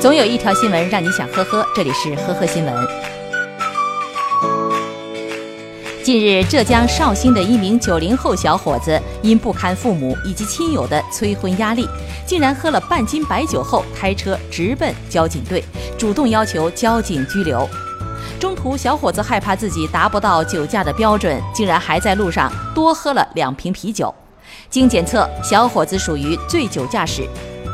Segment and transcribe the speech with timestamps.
[0.00, 2.72] 总有一条新闻让你想呵呵，这里是呵呵新闻。
[6.04, 11.88] 近日，浙江绍兴的一名九零后小伙子因不堪父母以及亲友的催婚压力，
[12.24, 15.64] 竟然喝了半斤白酒后开车直奔交警队，
[15.98, 17.68] 主动要求交警拘留。
[18.38, 24.14] 中途，小伙子害怕自己达不到酒驾的标准，竟然还在路上多喝了两瓶啤酒。
[24.70, 27.28] 经检测，小伙子属于醉酒驾驶。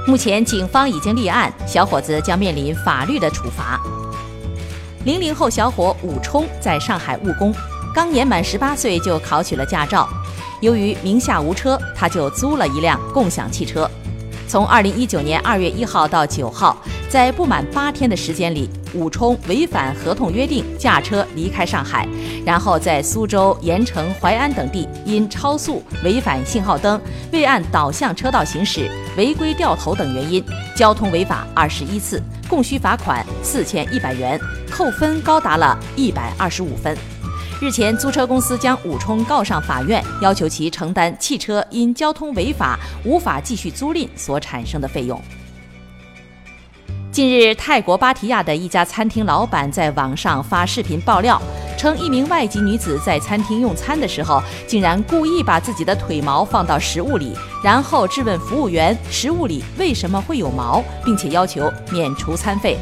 [0.07, 3.81] 目前，警方已经立案，小伙子将面临法律的处罚。
[5.07, 7.54] 零零后小伙武冲在上海务工，
[7.95, 10.07] 刚年满十八岁就考取了驾照。
[10.61, 13.90] 由于名下无车，他就租了一辆共享汽车。
[14.46, 16.76] 从二零一九年二月一号到九号，
[17.08, 22.08] 在不满八天的时间里，武冲违反合同约定，驾车离开上海，
[22.45, 27.00] 然后在苏州、盐城、淮安等地因超速、违反信号灯、
[27.31, 36.97] 未按导向车道行驶、违规掉头等原因，交通违法二十一次，共需罚款四千一百元，扣分高达了一百二十五分。
[37.61, 45.23] 日前，租车公司将武冲告上法院，要求其承担汽车因交通违法无法继续租赁所产生的费用。
[47.15, 51.41] 近日，泰国芭提雅的一家餐厅老板在网上发视频爆料，
[51.79, 62.77] 称一名外籍女子在餐厅用餐的时候，竟然故意把自己的腿毛放到食物里，然后质问服务员食物里为什么会有毛，并且要求免除餐费，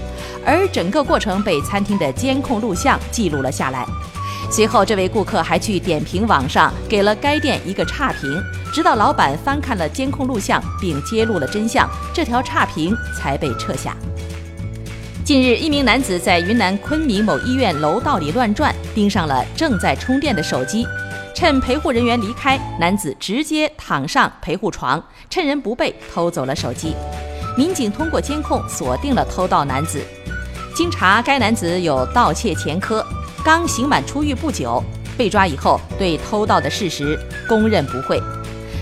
[0.46, 3.86] 而整个过程被餐厅的监控录像记录了下来。
[4.53, 8.39] 随后，这位顾客还去点评网上给了该店一个差评，
[8.70, 13.97] 直到老板翻看了监控录像并揭露了真相，这条差评才被撤下。
[15.25, 20.86] 近日，一名男子在云南昆明某医院楼道里乱转，盯上了正在充电的手机。
[21.34, 26.95] 趁陪护人员离开，男子直接躺上陪护床，趁人不备偷走了手机。
[27.56, 30.03] 民警通过监控锁定了偷盗男子。
[30.75, 33.05] 经查，该男子有盗窃前科，
[33.44, 34.83] 刚刑满出狱不久。
[35.17, 37.18] 被抓以后，对偷盗的事实
[37.48, 38.20] 供认不讳。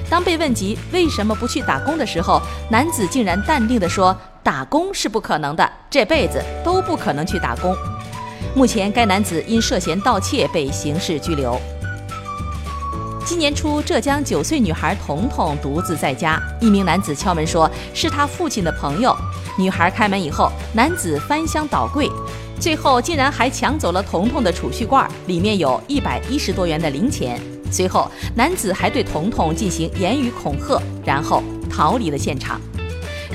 [0.08, 2.40] 当被问及为什么不去打工的时候，
[2.70, 4.16] 男子竟然淡定地说。
[4.42, 7.76] 打工是不可能的，这辈子都不可能去打工。
[8.54, 11.60] 目前，该男子因涉嫌盗窃被刑事拘留。
[13.22, 19.14] 今年初，浙江九岁女孩彤彤独自在家，一名男子敲门说是他父亲的朋友。
[19.58, 22.10] 女孩开门以后，男子翻箱倒柜，
[22.60, 27.40] 最后竟然还抢走了彤彤的储蓄罐，里面有一百一十多元的零钱。
[27.72, 32.60] 随后，男子还对彤彤进行言语恐吓，然后逃离了现场。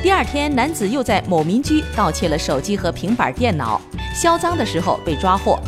[0.04, 3.82] 第二天，男子又在某民居盗窃了手机和平板电脑，
[4.14, 5.60] 销赃的时候被抓获。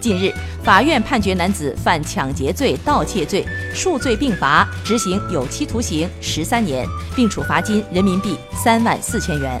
[0.00, 0.32] 近日，
[0.64, 3.44] 法院判决男子犯抢劫罪、盗窃罪，
[3.74, 9.60] 数罪并罚，执行有期徒刑十三年，并处罚金人民币三万四千元。